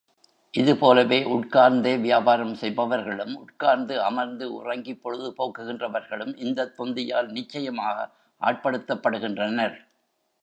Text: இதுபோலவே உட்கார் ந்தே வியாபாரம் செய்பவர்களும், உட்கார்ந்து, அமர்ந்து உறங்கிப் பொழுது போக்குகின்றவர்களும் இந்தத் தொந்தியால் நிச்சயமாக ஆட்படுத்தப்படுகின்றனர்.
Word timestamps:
இதுபோலவே 0.53 1.23
உட்கார் 1.23 1.73
ந்தே 1.73 1.99
வியாபாரம் 2.01 2.53
செய்பவர்களும், 2.53 3.35
உட்கார்ந்து, 3.35 4.01
அமர்ந்து 4.01 4.53
உறங்கிப் 4.53 5.03
பொழுது 5.03 5.33
போக்குகின்றவர்களும் 5.37 6.33
இந்தத் 6.37 6.73
தொந்தியால் 6.79 7.29
நிச்சயமாக 7.29 8.09
ஆட்படுத்தப்படுகின்றனர். 8.41 9.77